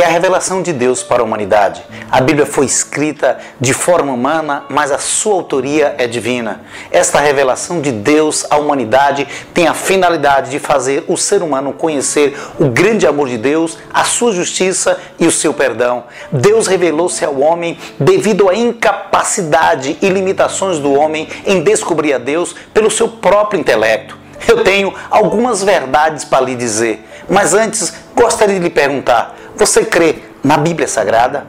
é 0.00 0.04
a 0.04 0.08
revelação 0.08 0.62
de 0.62 0.72
Deus 0.72 1.02
para 1.02 1.22
a 1.22 1.24
humanidade. 1.24 1.84
A 2.10 2.20
Bíblia 2.20 2.46
foi 2.46 2.66
escrita 2.66 3.38
de 3.60 3.72
forma 3.72 4.12
humana, 4.12 4.64
mas 4.68 4.90
a 4.90 4.98
sua 4.98 5.34
autoria 5.34 5.94
é 5.98 6.06
divina. 6.06 6.62
Esta 6.90 7.20
revelação 7.20 7.80
de 7.80 7.92
Deus 7.92 8.44
à 8.50 8.56
humanidade 8.56 9.26
tem 9.52 9.66
a 9.68 9.74
finalidade 9.74 10.50
de 10.50 10.58
fazer 10.58 11.04
o 11.06 11.16
ser 11.16 11.42
humano 11.42 11.72
conhecer 11.72 12.36
o 12.58 12.68
grande 12.68 13.06
amor 13.06 13.28
de 13.28 13.38
Deus, 13.38 13.78
a 13.92 14.04
sua 14.04 14.32
justiça 14.32 14.98
e 15.18 15.26
o 15.26 15.32
seu 15.32 15.54
perdão. 15.54 16.04
Deus 16.32 16.66
revelou-se 16.66 17.24
ao 17.24 17.38
homem 17.38 17.78
devido 17.98 18.48
à 18.48 18.54
incapacidade 18.54 19.96
e 20.02 20.08
limitações 20.08 20.78
do 20.78 20.92
homem 20.92 21.28
em 21.46 21.62
descobrir 21.62 22.14
a 22.14 22.18
Deus 22.18 22.54
pelo 22.72 22.90
seu 22.90 23.08
próprio 23.08 23.60
intelecto. 23.60 24.24
Eu 24.46 24.62
tenho 24.62 24.92
algumas 25.10 25.62
verdades 25.62 26.24
para 26.24 26.44
lhe 26.44 26.54
dizer, 26.54 27.06
mas 27.28 27.54
antes 27.54 27.94
gostaria 28.14 28.56
de 28.56 28.60
lhe 28.60 28.70
perguntar: 28.70 29.34
você 29.56 29.84
crê 29.84 30.16
na 30.42 30.56
Bíblia 30.56 30.88
Sagrada? 30.88 31.46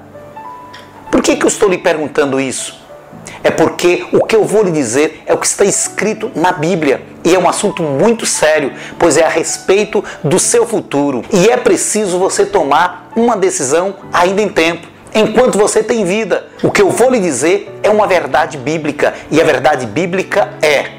Por 1.12 1.22
que, 1.22 1.36
que 1.36 1.46
eu 1.46 1.48
estou 1.48 1.70
lhe 1.70 1.78
perguntando 1.78 2.40
isso? 2.40 2.86
É 3.44 3.52
porque 3.52 4.06
o 4.12 4.26
que 4.26 4.36
eu 4.36 4.44
vou 4.44 4.64
lhe 4.64 4.72
dizer 4.72 5.24
é 5.26 5.34
o 5.34 5.38
que 5.38 5.46
está 5.46 5.64
escrito 5.64 6.32
na 6.36 6.52
Bíblia. 6.52 7.04
E 7.24 7.34
é 7.34 7.40
um 7.40 7.48
assunto 7.48 7.84
muito 7.84 8.26
sério, 8.26 8.74
pois 8.98 9.18
é 9.18 9.24
a 9.24 9.30
respeito 9.30 10.04
do 10.24 10.40
seu 10.40 10.66
futuro. 10.66 11.24
E 11.32 11.48
é 11.48 11.58
preciso 11.58 12.20
você 12.20 12.46
tomar 12.46 13.12
uma 13.16 13.38
decisão 13.38 13.96
ainda 14.12 14.42
em 14.42 14.50
tempo, 14.50 14.88
enquanto 15.14 15.58
você 15.58 15.84
tem 15.84 16.04
vida. 16.04 16.48
O 16.64 16.72
que 16.72 16.82
eu 16.82 16.90
vou 16.90 17.10
lhe 17.10 17.20
dizer 17.20 17.72
é 17.84 17.90
uma 17.90 18.08
verdade 18.08 18.58
bíblica. 18.58 19.14
E 19.30 19.40
a 19.40 19.44
verdade 19.44 19.86
bíblica 19.86 20.54
é: 20.62 20.92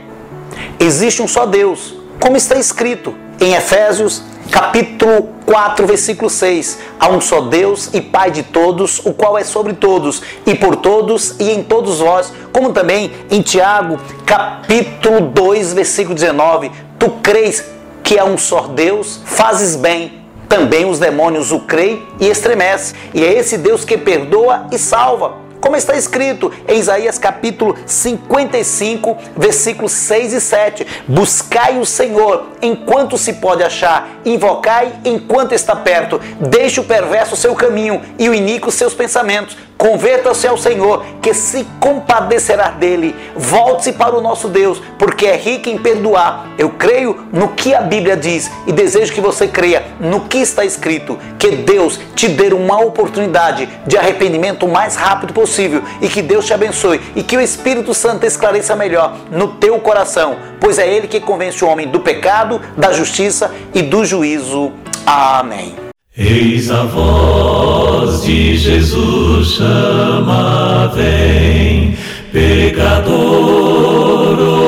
existe 0.79 1.23
um 1.23 1.29
só 1.29 1.47
Deus, 1.47 1.95
como 2.21 2.37
está 2.37 2.57
escrito 2.57 3.15
em 3.41 3.55
Efésios 3.55 4.23
capítulo 4.51 5.29
4, 5.45 5.87
versículo 5.87 6.29
6. 6.29 6.79
Há 6.99 7.09
um 7.09 7.21
só 7.21 7.41
Deus 7.43 7.91
e 7.93 8.01
Pai 8.01 8.31
de 8.31 8.43
todos, 8.43 9.01
o 9.05 9.13
qual 9.13 9.39
é 9.39 9.45
sobre 9.45 9.75
todos, 9.75 10.23
e 10.47 10.55
por 10.55 10.77
todos 10.77 11.37
e 11.39 11.51
em 11.51 11.63
todos 11.63 12.01
vós, 12.01 12.33
como 12.53 12.73
também 12.73 13.13
em 13.31 13.43
Tiago, 13.43 13.99
capítulo 14.25 15.21
2, 15.21 15.73
versículo 15.73 16.15
19. 16.15 16.71
Tu 16.99 17.11
crês 17.23 17.65
que 18.03 18.19
há 18.19 18.25
um 18.25 18.39
só 18.39 18.63
Deus? 18.63 19.21
Fazes 19.25 19.77
bem. 19.77 20.25
Também 20.49 20.89
os 20.89 20.99
demônios 20.99 21.51
o 21.51 21.61
creem 21.61 22.07
e 22.21 22.29
estremecem. 22.29 22.97
E 23.13 23.25
é 23.25 23.33
esse 23.33 23.59
Deus 23.59 23.85
que 23.85 23.99
perdoa 23.99 24.69
e 24.71 24.79
salva 24.79 25.46
como 25.61 25.77
está 25.77 25.97
escrito 25.97 26.53
em 26.69 26.79
Isaías 26.79 27.19
capítulo 27.19 27.77
55, 27.87 29.17
versículos 29.37 29.93
6 29.93 30.33
e 30.33 30.41
7. 30.41 30.87
Buscai 31.09 31.79
o 31.79 31.87
Senhor 31.87 32.53
enquanto 32.63 33.19
se 33.19 33.35
pode 33.35 33.63
achar, 33.63 34.21
invocai 34.25 34.93
enquanto 35.05 35.53
está 35.53 35.75
perto. 35.75 36.21
Deixe 36.41 36.81
o 36.81 36.85
perverso 36.85 37.37
seu 37.37 37.55
caminho 37.55 38.01
e 38.19 38.29
o 38.29 38.35
iníquo 38.35 38.71
seus 38.71 38.95
pensamentos. 38.95 39.57
Converta-se 39.77 40.47
ao 40.47 40.57
Senhor, 40.57 41.05
que 41.21 41.35
se 41.35 41.67
compadecerá 41.79 42.71
dele. 42.71 43.15
Volte-se 43.37 43.93
para 43.93 44.17
o 44.17 44.21
nosso 44.23 44.49
Deus, 44.49 44.81
porque 44.99 45.27
é 45.27 45.37
rico 45.37 45.69
em 45.69 45.77
perdoar. 45.77 46.47
Eu 46.59 46.71
creio 46.71 47.27
no 47.33 47.49
que 47.49 47.75
a 47.75 47.83
Bíblia 47.83 48.17
diz 48.17 48.51
e 48.67 48.73
desejo 48.73 49.13
que 49.13 49.21
você 49.21 49.47
creia 49.47 49.85
no 50.01 50.23
que 50.23 50.39
está 50.39 50.65
escrito. 50.65 51.19
Que 51.39 51.51
Deus 51.51 52.01
te 52.15 52.29
dê 52.29 52.47
uma 52.55 52.81
oportunidade 52.81 53.69
de 53.87 53.99
arrependimento 53.99 54.65
o 54.65 54.73
mais 54.73 54.97
rápido 54.97 55.33
possível 55.33 55.83
e 56.01 56.09
que 56.09 56.23
Deus 56.23 56.47
te 56.47 56.55
abençoe 56.55 57.01
e 57.15 57.23
que 57.23 57.37
o 57.37 57.41
Espírito 57.41 57.93
Santo 57.93 58.25
esclareça 58.25 58.75
melhor 58.75 59.17
no 59.31 59.49
teu 59.49 59.79
coração, 59.79 60.37
pois 60.61 60.79
é 60.79 60.89
Ele 60.89 61.07
que 61.07 61.21
convence 61.21 61.65
o 61.65 61.69
homem 61.69 61.89
do 61.89 62.01
pecado, 62.01 62.61
da 62.77 62.93
justiça 62.93 63.55
e 63.75 63.83
do 63.83 64.05
juízo. 64.05 64.73
Amém. 65.05 65.86
Eis 66.19 66.71
a 66.71 66.85
voz 66.85 68.23
de 68.25 68.57
Jesus 68.57 69.49
chama, 69.57 70.91
vem, 70.95 71.95
pecador 72.33 73.19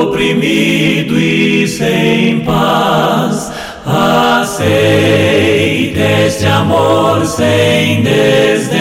oprimido 0.03 1.17
e 1.17 1.67
sem 1.67 2.41
paz, 2.41 3.51
aceita 3.83 4.69
este 6.27 6.45
amor 6.45 7.25
sem 7.25 8.03
desdém, 8.03 8.78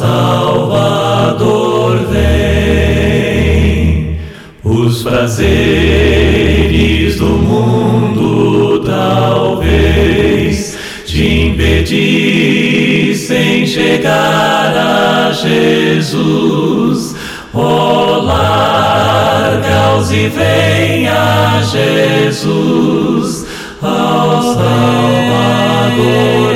Salvador 0.00 1.98
vem. 2.10 3.36
Os 4.64 5.02
prazeres 5.02 5.50
do 7.18 7.26
mundo 7.26 8.82
talvez 8.82 10.78
te 11.04 11.48
impedissem 11.48 12.86
chegar 13.66 14.74
a 14.74 15.32
Jesus. 15.32 17.14
Oh, 17.52 18.22
larga-os 18.22 20.10
e 20.12 20.28
vem 20.28 21.08
a 21.08 21.60
Jesus, 21.70 23.46
ao 23.82 24.42
Salvador 24.54 24.64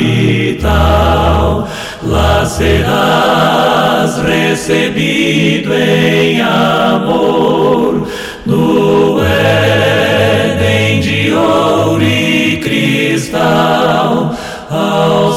vital, 0.00 1.68
lá 2.02 2.44
serás 2.46 4.18
recebido 4.18 5.72
em 5.74 6.40
amor. 6.40 8.08
No 8.46 9.20
Éden 9.22 11.00
de 11.00 11.32
ouro 11.32 12.02
e 12.02 12.56
cristal 12.62 14.34
ao 14.70 15.32